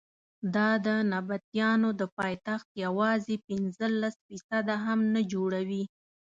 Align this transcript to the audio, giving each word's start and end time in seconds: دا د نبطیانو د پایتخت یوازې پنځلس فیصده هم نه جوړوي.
دا 0.55 0.69
د 0.85 0.87
نبطیانو 1.13 1.89
د 1.99 2.01
پایتخت 2.17 2.69
یوازې 2.85 3.35
پنځلس 3.47 4.13
فیصده 4.27 4.75
هم 4.85 4.99
نه 5.13 5.21
جوړوي. 5.31 5.83